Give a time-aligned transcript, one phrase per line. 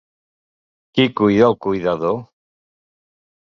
[0.99, 2.19] Qui cuida al cuidador?.